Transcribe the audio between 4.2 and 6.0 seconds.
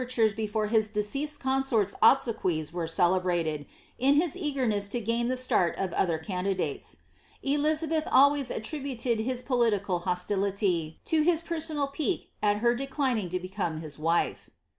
eagerness to gain the start of